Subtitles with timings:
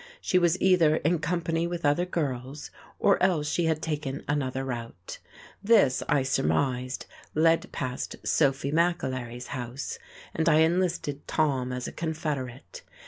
[0.19, 5.19] She was either in company with other girls, or else she had taken another route;
[5.63, 9.99] this I surmised led past Sophy McAlery's house,
[10.33, 12.81] and I enlisted Tom as a confederate.